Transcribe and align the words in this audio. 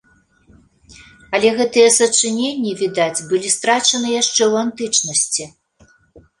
Але 1.37 1.51
гэтыя 1.59 1.89
сачыненні, 1.99 2.71
відаць, 2.81 3.25
былі 3.35 3.53
страчаны 3.59 4.07
яшчэ 4.21 4.35
ў 4.35 4.53
антычнасці. 4.67 5.43